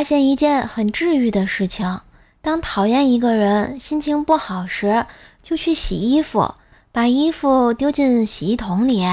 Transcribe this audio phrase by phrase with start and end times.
[0.00, 2.00] 发现一件很治愈的事情：
[2.40, 5.04] 当讨厌一个人、心情不好时，
[5.42, 6.54] 就去洗衣服，
[6.90, 9.06] 把衣服丢进洗衣桶里，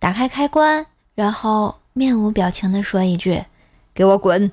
[0.00, 3.44] 打开开关，然后面无表情地说一句
[3.94, 4.50] ：“给我滚！”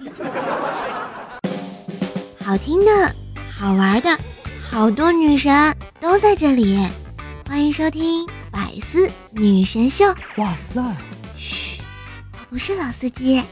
[2.42, 3.14] 好听的、
[3.54, 4.18] 好玩的，
[4.70, 6.88] 好多女神都在这里，
[7.46, 10.06] 欢迎收听百思女神秀。
[10.38, 10.80] 哇塞！
[11.36, 11.82] 嘘，
[12.32, 13.44] 我不是老司机。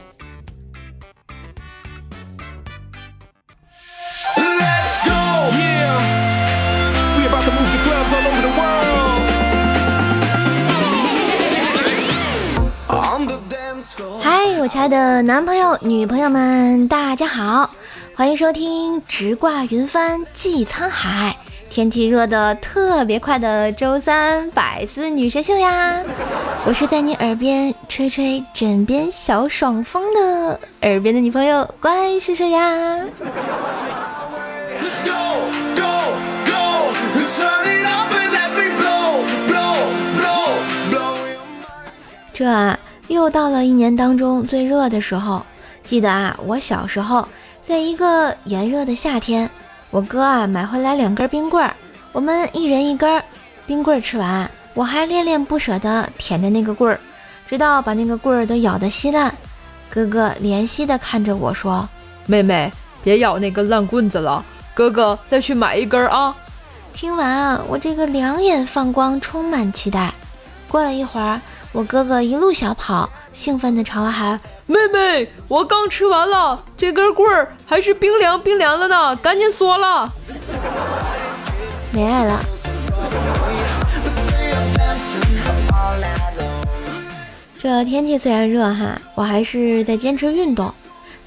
[14.65, 17.69] 我亲爱的男朋友、女朋友们，大家好，
[18.15, 21.37] 欢迎收听直挂云帆济沧海，
[21.69, 26.01] 天气热的特别快的周三百思女神秀呀！
[26.65, 32.99] 我是在你耳边吹吹枕边小爽风的耳边的女朋友，乖叔叔呀。
[42.33, 42.79] 这啊。
[43.07, 45.45] 又到了一年当中最热的时候，
[45.83, 47.27] 记得啊，我小时候
[47.61, 49.49] 在一个炎热的夏天，
[49.91, 51.75] 我哥啊买回来两根冰棍儿，
[52.11, 53.23] 我们一人一根，
[53.67, 56.99] 冰棍儿吃完，我还恋恋不舍地舔着那个棍儿，
[57.47, 59.33] 直到把那个棍儿都咬得稀烂。
[59.89, 61.87] 哥哥怜惜地看着我说
[62.25, 62.71] ：“妹妹，
[63.03, 66.35] 别咬那根烂棍子了，哥哥再去买一根啊。”
[66.93, 70.11] 听完啊，我这个两眼放光，充满期待。
[70.67, 71.39] 过了一会儿。
[71.75, 80.09] 我哥哥一路小跑，兴奋地朝我喊：“妹妹，我刚吃完了，这根棍儿还是冰凉冰凉的呢，赶紧缩了。”
[81.91, 82.39] 没爱了。
[87.59, 90.73] 这天气虽然热哈，我还是在坚持运动。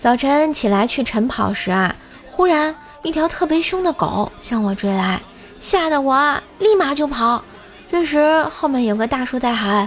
[0.00, 1.94] 早晨起来去晨跑时啊，
[2.26, 5.20] 忽然一条特别凶的狗向我追来，
[5.60, 7.44] 吓得我立马就跑。
[7.86, 9.86] 这时后面有个大叔在喊。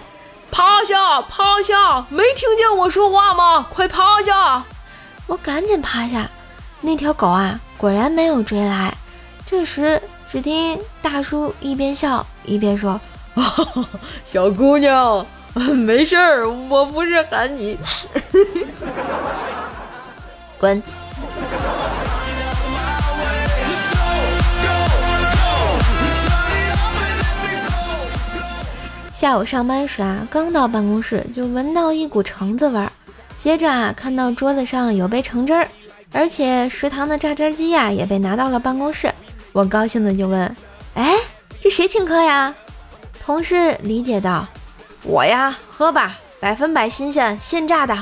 [0.51, 2.05] 趴下，趴下！
[2.09, 3.65] 没听见我说话吗？
[3.73, 4.63] 快趴下！
[5.27, 6.29] 我赶紧趴下。
[6.81, 8.93] 那条狗啊，果然没有追来。
[9.45, 12.99] 这时，只听大叔一边笑一边说
[14.25, 17.77] ：“小姑娘， 没事儿，我不是喊你，
[20.59, 20.81] 滚。”
[29.21, 32.91] 下午上班时啊，刚到办公室就闻到一股橙子味儿，
[33.37, 35.67] 接着啊看到桌子上有杯橙汁儿，
[36.11, 39.13] 而且食堂的榨汁机呀也被拿到了办公室。
[39.51, 40.55] 我高兴的就问
[40.97, 41.13] ：“哎，
[41.61, 42.55] 这谁请客呀？”
[43.23, 44.47] 同事理解道
[45.05, 47.95] ：“我呀，喝吧，百分百新鲜现榨的。”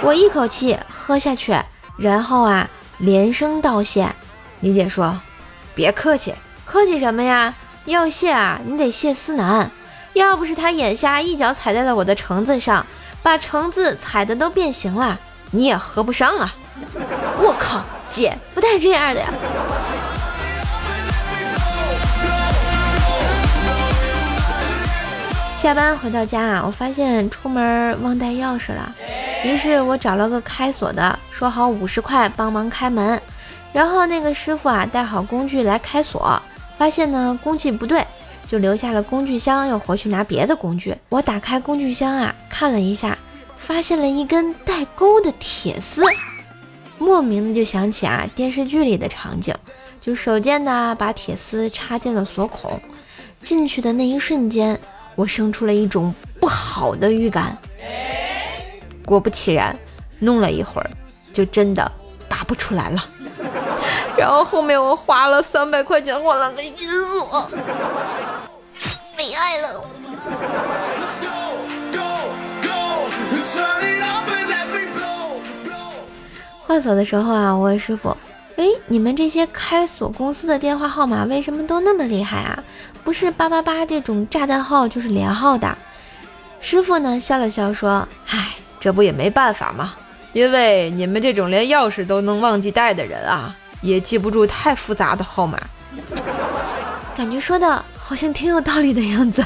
[0.00, 1.54] 我一口气喝下去，
[1.98, 4.10] 然后啊连声道谢。
[4.60, 5.20] 李姐说
[5.76, 6.32] ：“别客气，
[6.64, 7.54] 客气什么呀？
[7.84, 9.70] 要谢啊，你得谢思南。”
[10.16, 12.84] 要不是他眼下一脚踩在了我的橙子上，
[13.22, 15.18] 把橙子踩的都变形了，
[15.50, 16.54] 你也合不上啊！
[17.38, 19.28] 我靠，姐不带这样的呀！
[25.54, 28.90] 下班回到家啊，我发现出门忘带钥匙了，
[29.44, 33.20] 于是我找了个开锁的，说好五十块帮忙开门，
[33.70, 36.40] 然后那个师傅啊带好工具来开锁，
[36.78, 38.02] 发现呢工具不对。
[38.46, 40.94] 就留下了工具箱，又回去拿别的工具。
[41.08, 43.18] 我打开工具箱啊，看了一下，
[43.58, 46.02] 发现了一根带钩的铁丝，
[46.98, 49.54] 莫名的就想起啊电视剧里的场景，
[50.00, 52.80] 就手贱的把铁丝插进了锁孔，
[53.40, 54.78] 进去的那一瞬间，
[55.14, 57.58] 我生出了一种不好的预感。
[59.04, 59.76] 果不其然，
[60.18, 60.90] 弄了一会儿，
[61.32, 61.90] 就真的
[62.28, 63.04] 拔不出来了。
[64.16, 67.50] 然后后面我花了三百块钱换了个银锁。
[69.16, 69.84] 没爱了。
[76.62, 78.16] 换锁的时候啊，我问师傅
[78.56, 82.64] ：“哎，你们这些开锁公司的电话号码为什么都那么厉害啊？
[83.04, 85.76] 不是八八八这种炸弹号，就是连号的。”
[86.60, 89.94] 师傅呢笑了笑说：“唉，这不也没办法吗？
[90.32, 95.58] 因为你们这种连钥匙都能忘记带的人啊，也记不住太复杂的号码。”
[97.16, 99.42] 感觉说的好像挺有道理的样子，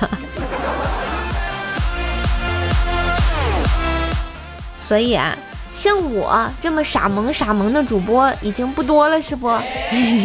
[4.82, 5.38] 所以啊，
[5.72, 9.46] 像我这么傻萌傻萌的主播已经不多了，是不？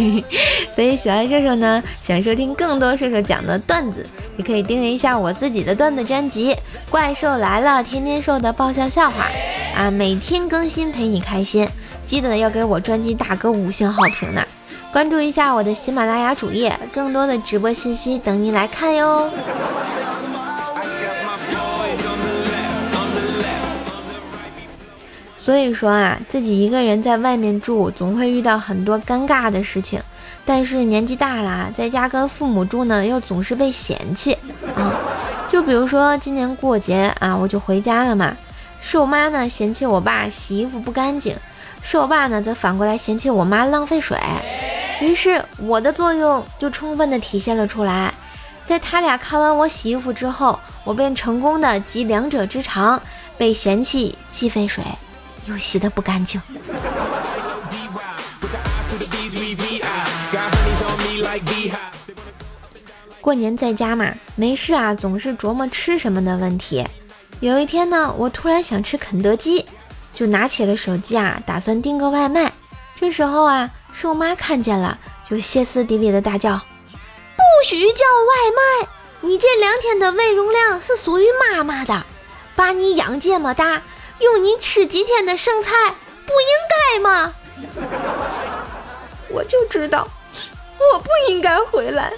[0.73, 4.03] 所以喜欢射手呢，想收听更多射手讲的段子，
[4.37, 6.51] 也可以订阅一下我自己的段子专辑
[6.89, 9.27] 《怪兽来了》，天天兽的爆笑笑话。
[9.77, 11.69] 啊，每天更新陪你开心，
[12.05, 14.43] 记得要给我专辑打个五星好评呢。
[14.91, 19.29] 关注一下我的喜马拉雅主页，更多的直播信息等你来看哟。
[25.35, 30.01] 所以说啊，自己一个人在外面住，总会遇到很多尴尬的事情。
[30.43, 34.37] 但是年纪大了，在家跟父母住呢，又总是被嫌弃
[34.75, 34.93] 啊。
[35.47, 38.35] 就比如说今年过节啊，我就回家了嘛，
[38.79, 41.35] 是我妈呢嫌弃我爸洗衣服不干净，
[41.87, 44.17] 是我爸呢则反过来嫌弃我妈浪费水。
[44.99, 48.11] 于是我的作用就充分的体现了出来。
[48.65, 52.99] 在他俩看完我洗衣服之后，我便成功的集两者之长，
[53.37, 54.83] 被嫌弃既费水。
[55.45, 56.41] 又洗的不干净。
[63.21, 66.83] 过年在家嘛，没事啊，总是琢磨吃什么的问题。
[67.41, 69.63] 有一天呢，我突然想吃肯德基，
[70.15, 72.53] 就拿起了手机啊，打算订个外卖。
[72.95, 74.97] 这时候啊，瘦妈看见了，
[75.29, 76.57] 就歇斯底里的大叫
[77.35, 78.51] ：“不许叫外
[78.81, 78.87] 卖！
[79.19, 82.03] 你这两天的胃容量是属于妈妈的，
[82.55, 83.81] 把你养这么大。”
[84.19, 85.71] 用你吃几天的剩菜
[86.25, 86.47] 不应
[86.93, 87.33] 该吗？
[89.27, 90.07] 我就知道
[90.93, 92.13] 我不应该回来，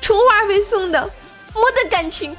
[0.00, 1.10] 充话费送的
[1.54, 2.34] 没得感情。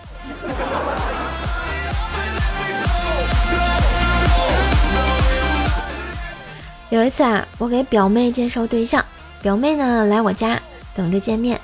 [6.90, 9.04] 有一次啊，我给表妹介绍对象，
[9.42, 10.60] 表妹呢来我家
[10.96, 11.60] 等着见面，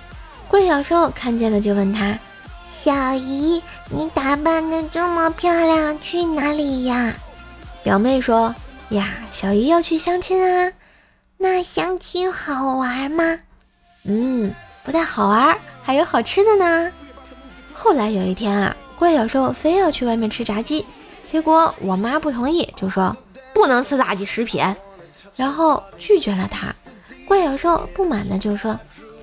[0.50, 2.20] 怪小兽看见了就问她
[2.74, 7.14] ：“小姨，你打扮的这么漂亮，去哪里呀？”
[7.84, 8.54] 表妹说
[8.90, 10.74] ：“呀，小姨要去相亲啊，
[11.38, 13.40] 那相亲好玩吗？
[14.04, 14.54] 嗯，
[14.84, 16.92] 不太好玩，还有好吃的呢。
[17.74, 20.86] 后来有一天啊，怪小兽非要去外面吃炸鸡，
[21.26, 23.16] 结果我妈不同意，就说
[23.54, 24.62] 不能吃垃圾食品，
[25.36, 26.74] 然后拒绝了他。
[27.28, 28.78] 怪小兽不满的就说：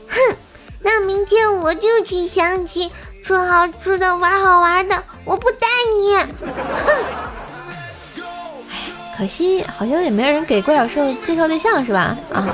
[0.09, 0.37] 哼，
[0.81, 2.91] 那明天我就去相亲，
[3.23, 5.67] 吃好吃的，玩好玩的，我不带
[5.99, 6.17] 你。
[6.17, 7.05] 哼。
[9.17, 12.17] ”可惜好像也没人给怪小兽介绍对象是吧？
[12.33, 12.49] 啊，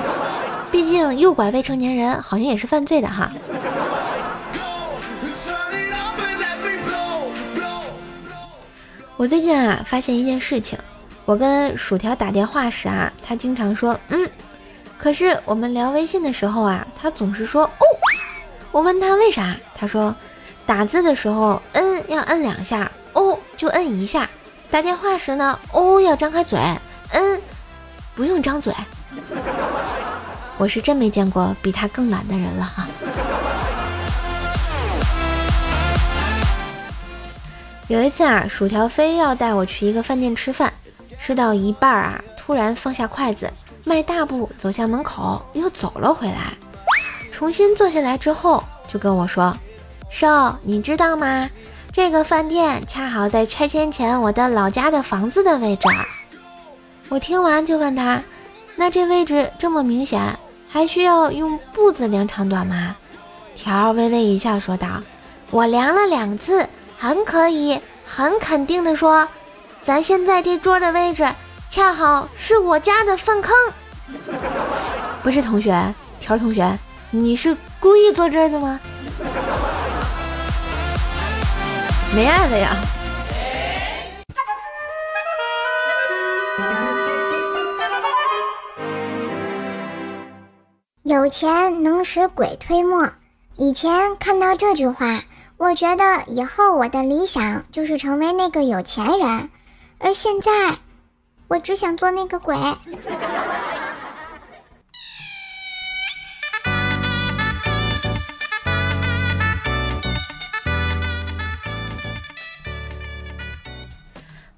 [0.72, 3.30] 毕竟诱拐未成年人好像也是犯罪的哈。
[9.16, 10.76] 我最近啊发现一件事情，
[11.26, 14.30] 我跟薯条打电话时啊，他经常说嗯，
[14.96, 17.84] 可是我们聊微信的时候啊，他总是说哦。
[18.70, 20.14] 我问他为啥，他说
[20.64, 24.30] 打字的时候嗯要摁两下，哦就摁一下。
[24.70, 26.60] 打电话时呢，哦，要张开嘴，
[27.10, 27.40] 嗯，
[28.14, 28.72] 不用张嘴。
[30.58, 32.86] 我是真没见过比他更懒的人了哈。
[37.88, 40.72] 有一次啊，薯条非要带我去一个饭店吃饭，
[41.18, 43.50] 吃到一半啊，突然放下筷子，
[43.84, 46.56] 迈大步走向门口，又走了回来，
[47.32, 49.56] 重新坐下来之后，就跟我说
[50.08, 51.50] ：“瘦，你知道吗？”
[51.92, 55.88] 这个饭店恰好在拆迁前我的老家的房子的位置。
[57.08, 58.22] 我听完就问他
[58.76, 60.38] ：“那这位置这么明显，
[60.70, 62.94] 还需要用步子量长短吗？”
[63.56, 65.02] 条微微一笑说道
[65.50, 69.26] ：“我量了两次，很可以，很肯定的说，
[69.86, 71.32] 咱现在这桌的位置
[71.70, 73.54] 恰好是我家的粪坑。”
[75.22, 76.76] 不是同学，条同学，
[77.12, 78.80] 你是故意坐这儿的吗？
[82.12, 82.76] 没爱了呀！
[91.04, 93.08] 有钱能使鬼推磨。
[93.54, 95.22] 以前看到这句话，
[95.56, 99.48] 我觉得以后我的理想就是成为那个有钱人，
[99.98, 100.78] 而现在，
[101.48, 102.54] 我只想做那个鬼。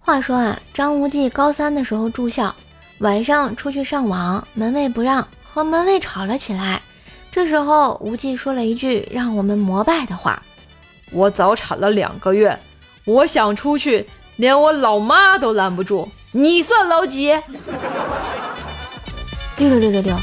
[0.00, 2.54] 话说啊，张无忌高三的时候住校，
[2.99, 6.83] 晚上出去上网，门卫不让，和门卫吵了起来。
[7.30, 10.42] 这时候无忌说了一句让我们膜拜的话
[11.12, 12.59] ：“我早产了两个月，
[13.04, 17.26] 我想出去，连我老妈都拦不住，你算老几？”
[19.59, 20.16] 六六六六六。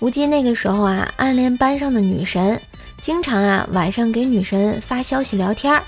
[0.00, 2.60] 无忌那个时候啊，暗恋班上的女神。
[3.00, 5.82] 经常啊，晚上给女神发消息聊天儿。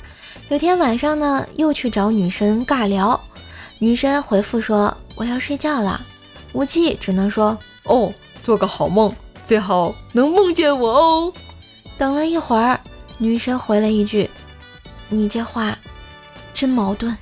[0.49, 3.21] 有天晚上呢，又去找女神尬聊，
[3.79, 6.01] 女神回复说：“我要睡觉了。”
[6.55, 8.11] 无忌只能说：“哦，
[8.43, 11.33] 做个好梦，最好能梦见我哦。”
[11.99, 12.81] 等了一会儿，
[13.19, 14.29] 女神回了一句
[15.09, 15.77] ：“你这话
[16.53, 17.17] 真矛盾。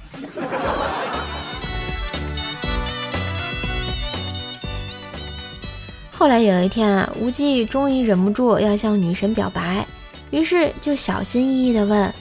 [6.10, 9.86] 后来有一天啊，无忌终于忍不住要向女神表白，
[10.30, 12.12] 于是就小心翼翼的问：“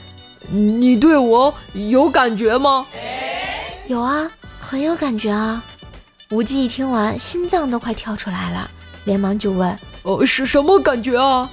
[0.50, 2.86] 你对我有感觉吗
[3.88, 5.64] ？”“有啊，很有感觉啊。”
[6.30, 8.70] 无忌听完，心脏都快跳出来了，
[9.04, 11.50] 连忙就问：“哦，是什么感觉啊？”“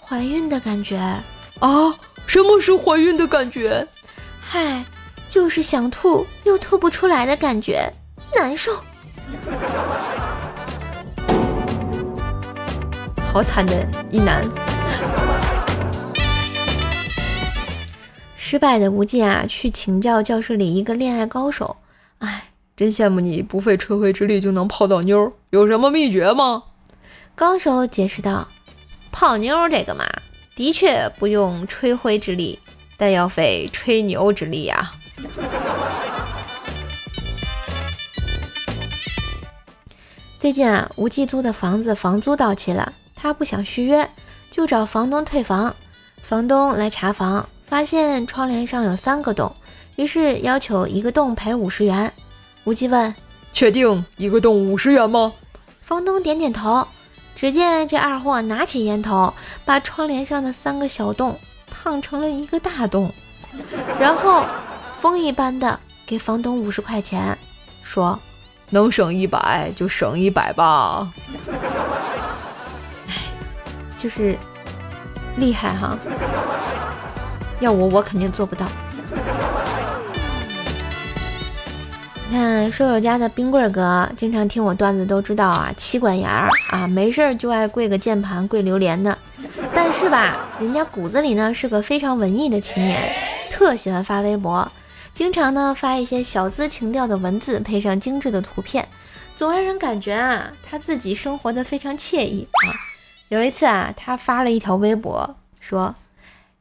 [0.00, 0.98] 怀孕的感觉。
[1.60, 1.96] ”“啊，
[2.26, 3.86] 什么是怀孕的感觉
[4.40, 4.84] ？”“嗨，
[5.28, 7.92] 就是想吐又吐不出来的感觉，
[8.34, 8.72] 难受。”
[13.32, 14.42] 好惨的一男，
[18.36, 21.76] 失败的无忌啊，去请教教室里一个恋爱高手。
[22.20, 26.62] 哎，真羡慕你不费吹灰之力就能泡到妞，有什么秘诀吗？
[27.34, 28.48] 高手解释道
[29.12, 30.04] ：“泡妞这个嘛，
[30.58, 32.58] 的确不用吹灰之力，
[32.96, 34.90] 但要费吹牛之力呀。”
[40.36, 42.92] 最近啊，无忌租的房子房租到期了。
[43.14, 44.10] 他不想续约，
[44.50, 45.76] 就找房东退房。
[46.22, 49.54] 房东来查房，发现窗帘上有三个洞，
[49.94, 52.12] 于是要求一个洞赔五十元。
[52.64, 53.14] 无忌问
[53.54, 55.32] ：“确定一个洞五十元吗？”
[55.82, 56.88] 房东点点头。
[57.38, 59.32] 只见这二货拿起烟头，
[59.64, 61.38] 把窗帘上的三个小洞
[61.70, 63.14] 烫成了一个大洞，
[64.00, 64.44] 然后
[65.00, 67.38] 风一般的给房东五十块钱，
[67.80, 68.18] 说
[68.70, 71.12] ：“能省一百就省一百吧。
[73.96, 74.36] ”就是
[75.36, 75.96] 厉害哈！
[77.60, 78.66] 要我，我肯定做不到。
[82.30, 89.16] 你看，舍友家的冰棍哥经常听我段子，都知道啊，妻管严儿啊，没事儿就爱跪个键盘、跪榴莲的。
[89.74, 93.10] 但是吧，人家骨子里呢是个非常文艺的青年，
[93.50, 94.70] 特喜欢发微博，
[95.14, 98.86] 经常呢发一些小资情调的文字，配上精致的图片，
[99.34, 102.76] 总让人感觉啊，他自己生活的非常惬意啊。
[103.30, 105.94] 有一次啊，他发了一条微博，说：“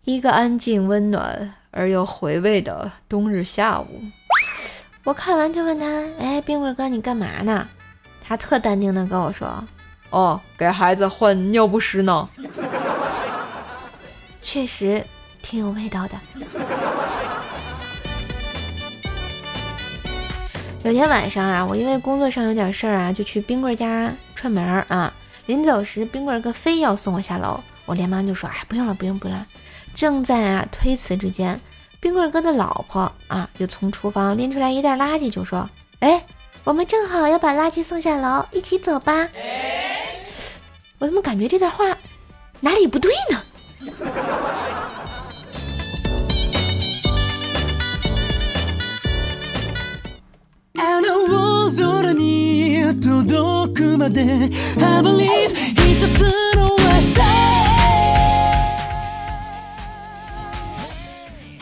[0.05, 4.01] 一个安静、温暖而又回味的冬日下午。”
[5.07, 5.85] 我看完就问他
[6.19, 7.65] ：“哎，冰棍哥，你干嘛呢？”
[8.27, 9.63] 他特淡定的跟我说
[10.11, 12.27] ：“哦，给孩子换尿不湿呢。”
[14.43, 15.01] 确实
[15.41, 16.17] 挺有味道的。
[20.83, 25.13] 有天晚上啊，我因为工作上有点事儿啊，就去冰棍家串门儿啊。
[25.45, 29.47] 临走时，冰棍哥非要送我下楼，我连忙就说：“哎，不用了，不用，不用了。”
[29.95, 31.57] 正在啊推辞之间，
[31.99, 36.23] 冰棍哥的老婆啊就从厨房拎出来一袋垃圾，就说：“哎，
[36.63, 39.27] 我们正好要把垃圾送下楼，一起走吧。”
[40.99, 41.97] 我怎么感觉这段话
[42.59, 43.41] 哪里不对呢？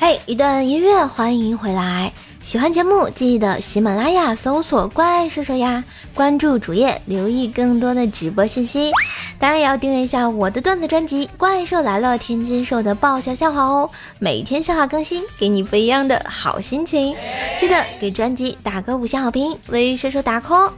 [0.08, 2.14] 嘿，一段音乐，欢迎回来。
[2.40, 5.84] 喜欢节目，记得喜马拉雅搜索“怪兽兽”呀，
[6.14, 8.92] 关注主页，留意更多的直播信息。
[9.40, 17.16] 当然也要订阅一下我的段子专辑《怪兽来了》，天津兽的爆笑笑话哦，每天笑话更新，给你不一样的好心情。
[17.60, 20.70] 记得给专辑打个五星好评，为射手打 call。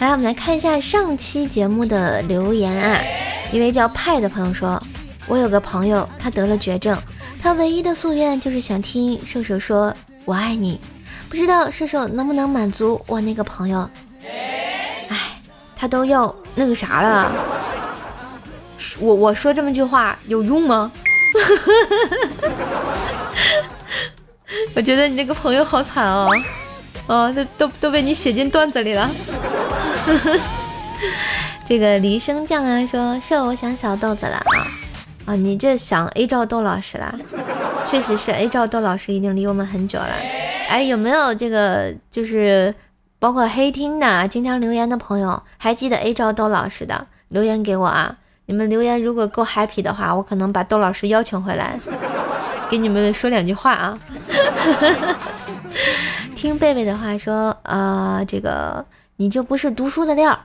[0.00, 3.00] 来，我们来看一下上期节目的留言啊。
[3.52, 4.82] 一位叫派的朋友说
[5.26, 6.96] ：“我有个朋友，他得了绝症，
[7.42, 10.78] 他唯一的夙愿就是想听射手说我爱你，
[11.28, 13.88] 不知道射手能不能满足我那个朋友？
[15.08, 15.16] 哎，
[15.74, 17.32] 他都要那个啥了，
[18.98, 20.92] 我我说这么句话有用吗？
[24.76, 26.30] 我觉得你那个朋友好惨哦，
[27.06, 29.10] 哦，都都都被你写进段子里了。
[31.66, 34.44] ”这个梨生酱啊说是我想小豆子了啊
[35.26, 35.34] 啊！
[35.34, 37.18] 你这想 A 照豆老师了，
[37.86, 40.08] 确实是 A 照豆老师已经离我们很久了。
[40.68, 42.74] 哎，有没有这个就是
[43.18, 48.16] 包括黑听的经常留言的朋友，还记得 A 照豆老师的留言给我啊？
[48.46, 51.78] 你们留言如果够 happy 的话，我可能把豆老师邀请回来，
[52.70, 53.98] 给你们说两句话啊。
[56.36, 58.84] 听贝贝的话说，呃，这个。
[59.16, 60.36] 你就不是读书的料，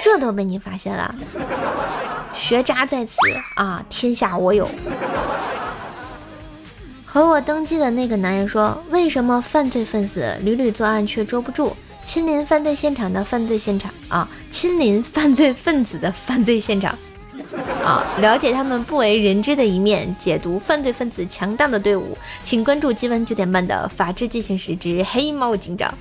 [0.00, 1.14] 这都被你发现了。
[2.34, 3.12] 学渣在此
[3.56, 4.68] 啊，天下我有。
[7.04, 11.72] 和我登记的那个男人说：“为什么犯罪分子屡屡作案却捉不住？
[12.04, 16.98] 亲临犯罪现场的犯罪现场啊，亲临犯罪分子的犯罪现场。”
[17.84, 25.92] 啊，了解他们不为人知的一面，解读犯罪分子强大的队伍，请关注今晚九点半的《法制进行时之黑猫警长》。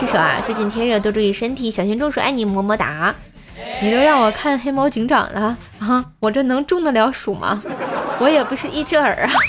[0.00, 3.14] 是说啊，最近天热，多注意身体，小心中暑，爱你么么哒。
[3.80, 7.60] 你都让我看黑猫警长了啊，我这能中得了暑吗？
[8.20, 9.32] 我也不是一只耳啊。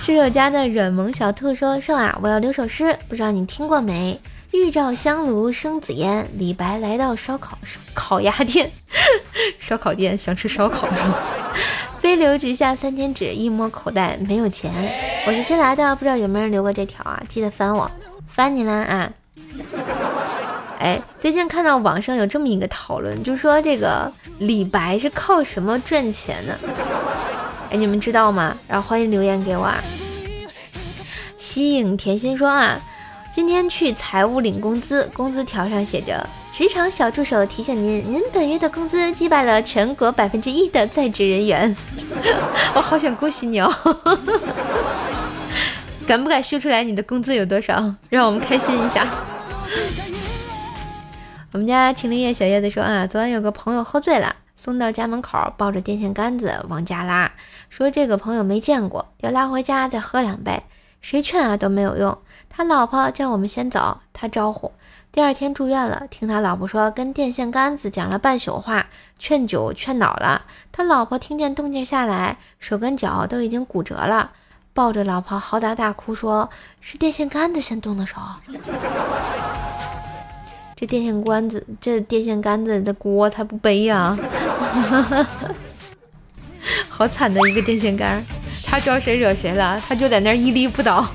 [0.00, 4.20] 室友家的软萌小兔说：“说啊，我要留首诗，不知道你听过没？
[4.52, 7.58] 日照香炉生紫烟，李白来到烧烤
[7.92, 8.70] 烤鸭店，
[9.58, 11.18] 烧烤店想吃烧烤吗？
[11.98, 14.70] 飞流直下三千尺，一摸口袋没有钱。
[15.26, 17.20] 我是新来的，不知道有没有人留过这条啊？
[17.28, 17.90] 记得翻我，
[18.28, 19.10] 翻你啦啊！
[20.78, 26.54] 哎，最近看到网上有这么一个讨论，就说这个李白是靠什么赚钱呢？
[27.70, 28.56] 哎，你们知道吗？
[28.68, 29.82] 然后欢迎留言给我啊。
[31.38, 32.78] 西影甜心说啊，
[33.32, 41.74] 今天去财务领工资，工资条上写着：“职场小助手提醒您，您本月的工资击败了全国百分之一的在职人员。
[42.74, 43.72] ”我好想恭喜你哦！
[46.06, 49.06] 敢不敢秀出来你的工资有多少，让我们开心一下？
[51.54, 57.30] 我们家秦林叶小叶子说啊，昨晚有个朋友喝醉了，送到家门口，抱着电线杆子往家拉，
[57.68, 60.64] 说这个朋友没见过，要拉回家再喝两杯。
[61.00, 62.18] 谁劝啊都没有用，
[62.50, 64.72] 他老婆叫我们先走，他招呼。
[65.12, 68.86] 第二天住院了，听他老婆说跟电线杆子讲了半宿话，
[69.20, 70.46] 劝酒劝倒了。
[70.72, 74.32] 他老婆听见动静下来，手跟脚都已经骨折了，
[74.72, 78.16] 抱着老婆嚎啕大哭，说是电线杆子先动的手。
[80.76, 84.16] 这电线杆子，这电线杆子的锅他不背呀，
[86.88, 88.24] 好惨的一个电线杆。
[88.66, 89.80] 他招谁惹谁了？
[89.86, 91.06] 他就在那儿屹立不倒。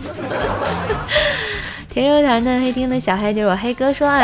[1.89, 4.23] 甜肉团的黑厅的小黑就是我黑哥说啊，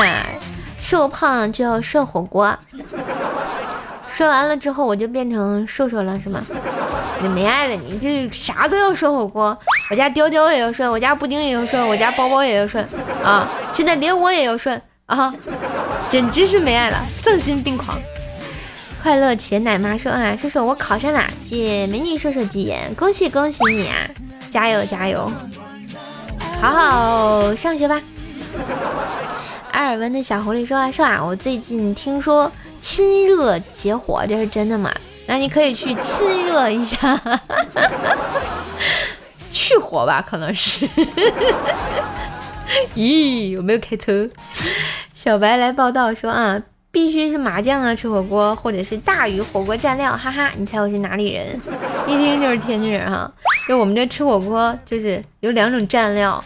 [0.79, 2.57] 瘦胖就要涮火锅，
[4.07, 6.41] 涮完了之后我就变成瘦瘦了是吗？
[7.21, 9.57] 你没爱了，你这啥都要涮火锅。
[9.89, 12.87] 我家雕雕也要涮，我家布丁也要涮，我家包包也要涮
[13.23, 13.49] 啊！
[13.73, 15.33] 现在连我也要涮啊！
[16.09, 17.99] 简直是没爱了，丧心病狂。
[19.01, 24.09] 快乐且奶妈说啊，叔叔我考上了，借美女叔叔吉言，恭喜恭喜你啊，
[24.49, 25.31] 加油加油，
[26.59, 28.01] 好好上学吧。
[29.71, 34.91] 阿尔文的小狐狸说啊说啊，我最近听说亲热解火，这是真的吗？
[35.27, 37.19] 那你可以去亲热一下，
[39.51, 40.87] 去火吧，可能是。
[42.95, 44.27] 咦，有没有开车？
[45.15, 46.61] 小白来报道说啊。
[46.91, 51.45] 必须是麻酱啊，吃火锅或者是大鱼火锅蘸料，哈哈，你猜我是哪里人？
[52.07, 53.29] 一听就是天津人哈。
[53.67, 56.41] 就我们这吃火锅就是有两种蘸料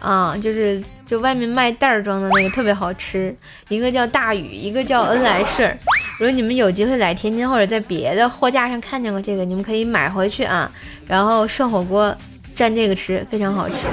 [0.00, 3.32] 啊，就是就外面卖袋儿装的那个特别好吃，
[3.68, 5.78] 一个叫大宇，一个叫恩来顺。
[6.18, 10.68] 如果你们有机会来天津或者在别的货架上看见过这个，你们可以买回去啊，
[11.06, 12.12] 然后涮火锅
[12.56, 13.86] 蘸这个吃，非常好吃，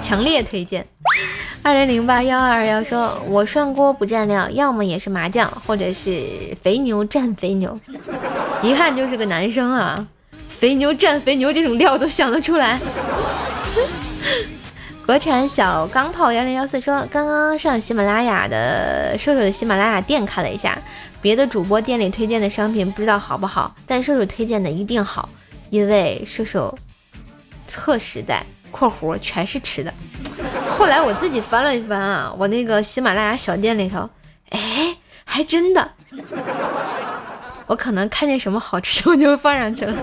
[0.00, 0.86] 强烈推荐。
[1.62, 7.78] 二零零八幺二幺说：“我涮锅不蘸料，要么也是麻酱，或者是肥牛蘸肥牛。
[8.62, 10.06] 一看就是个男生啊，
[10.48, 12.78] 肥牛蘸肥牛这种料都想得出来。
[15.04, 20.78] ”国产小钢炮幺零幺四说：“刚刚上喜马拉雅的射手的喜马拉雅店看了一下，
[21.20, 25.28] 别的主播店里推荐的商品不知道好不好，但射手推荐的一定好，
[25.70, 26.78] 因为射手
[27.66, 29.92] 特实在。”括弧全是吃的。
[30.68, 34.08] 后来我自己翻了一翻啊，我那个喜马拉雅小店里头，
[34.50, 35.90] 哎，还真的。
[37.66, 39.94] 我可能看见什么好吃，我就放上去了。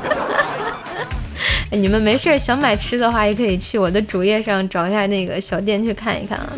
[1.71, 6.53] 你们没事想买吃的话，也可以去我的主页上找一下那个小店去看一看啊。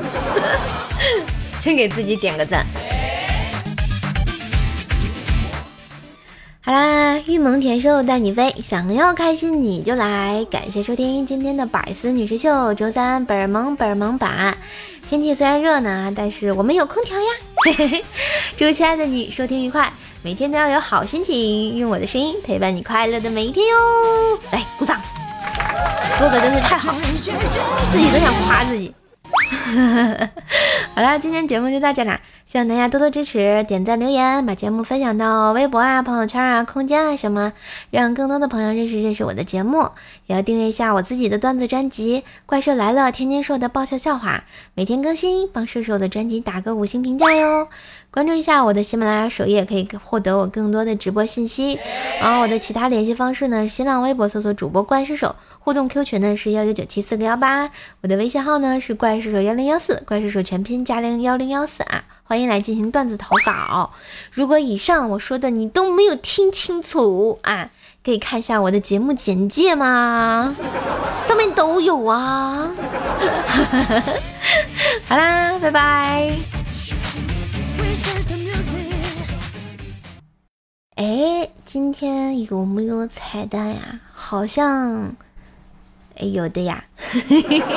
[1.61, 2.65] 先给自己点个赞。
[6.67, 10.45] 好啦，玉萌甜瘦带你飞，想要开心你就来。
[10.51, 14.57] 感谢收听今天的百思女神秀，周三本儿萌本儿萌版。
[15.09, 18.01] 天气虽然热呢，但是我们有空调呀。
[18.57, 19.89] 祝亲爱的你收听愉快，
[20.21, 23.75] 每天都要有好心情，用我的声音陪伴你快乐的每一天哟。
[24.51, 24.99] 来鼓掌，
[26.17, 26.93] 说的真是太好，
[27.89, 28.93] 自己都想夸自己。
[30.93, 37.51] 好啦，今天节目就到这啦，希望大家多多支持，点赞留言，把节目分享到微博啊、朋友圈啊、空间啊什么，
[37.91, 39.89] 让更多的朋友认识认识我的节目。
[40.27, 47.67] 也要订阅一下我自己的段子专辑《怪兽来了》，天津说的爆笑笑话，每天更新，帮射手的专辑打个五星评价哟。
[48.09, 51.77] 关注一下我的喜马拉雅首页，可以获得我更多的直播信息。
[52.21, 53.67] 然后我的其他联系方式呢？
[53.67, 57.69] 新浪微博搜索主播怪兽手，互动 Q 群呢是幺九九七四个幺八，
[58.01, 63.93] 我的微信号呢是怪兽手幺零幺四，怪兽手全拼加零幺零幺四啊，欢迎来进行段子投稿。
[64.33, 67.69] 如果以上我说的你都没有听清楚啊，
[68.03, 70.53] 可以看一下我的节目简介吗，
[71.25, 72.69] 上面都有啊。
[75.07, 76.33] 好啦，拜拜。
[80.95, 84.01] 哎，今天有没有彩蛋呀？
[84.11, 85.15] 好像，
[86.17, 86.83] 哎，有的呀。
[86.97, 87.71] 嘿嘿嘿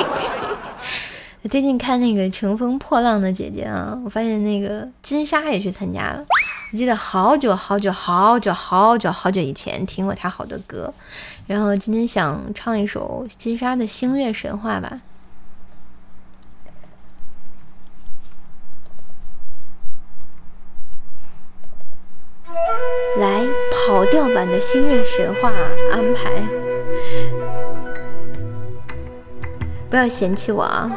[1.49, 6.23] 最近看那个《乘风破浪的姐姐》啊，我发现那个金莎也去参加了。
[6.71, 10.93] 我记得好久好久好久好久好久以前听过她好多歌，
[11.47, 15.01] 然后今天想唱一首金莎的《星月神话》吧。
[23.17, 25.51] 来跑调版的星月神话
[25.91, 26.31] 安排，
[29.91, 30.89] 不要嫌弃我啊！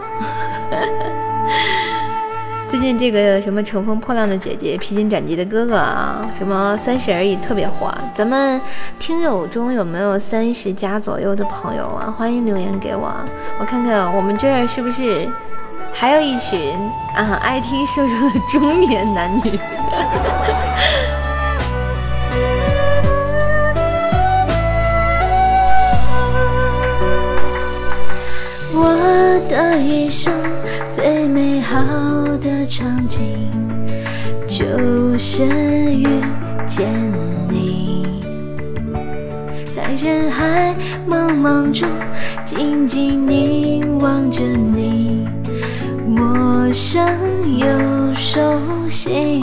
[2.71, 7.93] 最近这个什么乘风破浪的姐姐、披荆斩棘的哥哥啊，什么三十而已特别火。
[8.15, 8.61] 咱们
[9.01, 12.09] 听友中有没有三十加左右的朋友啊？
[12.09, 13.13] 欢迎留言给我，
[13.59, 15.29] 我看看我们这儿是不是
[15.93, 16.73] 还有一群
[17.17, 19.59] 啊爱听说说的中年男女。
[28.87, 30.31] 我的一生
[30.93, 31.81] 最美好
[32.37, 33.25] 的场景，
[34.47, 36.07] 就是遇
[36.67, 36.87] 见
[37.49, 38.07] 你，
[39.75, 40.77] 在人海
[41.09, 41.89] 茫茫中
[42.45, 45.27] 静静凝望着你，
[46.07, 47.03] 陌生
[47.57, 47.67] 又
[48.13, 48.39] 熟
[48.87, 49.41] 悉。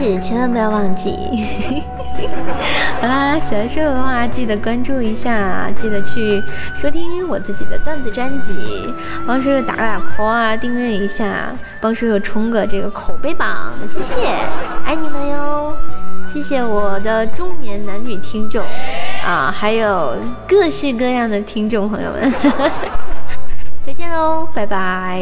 [0.00, 1.14] 事千万不要忘记。
[3.02, 6.42] 好啦，喜欢瘦的话记得关注一下，记得去
[6.74, 8.54] 收听我自己的段子专辑，
[9.26, 14.26] 帮叔叔打打 call 啊，订阅一下，帮叔叔冲个这个口碑榜，谢谢，
[14.86, 15.76] 爱你们哟！
[16.32, 18.64] 谢谢我的中年男女听众
[19.22, 20.16] 啊，还有
[20.48, 22.32] 各式各样的听众朋友们，
[23.84, 25.20] 再见喽，拜拜。